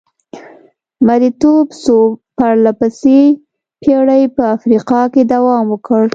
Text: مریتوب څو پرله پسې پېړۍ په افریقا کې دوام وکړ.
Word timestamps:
مریتوب 1.07 1.65
څو 1.83 1.97
پرله 2.37 2.71
پسې 2.79 3.19
پېړۍ 3.81 4.23
په 4.35 4.43
افریقا 4.55 5.01
کې 5.13 5.23
دوام 5.33 5.65
وکړ. 5.69 6.03